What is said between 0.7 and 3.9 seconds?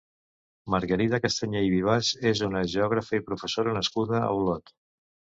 Margarida Castañer i Vivas és una geògrafa i professora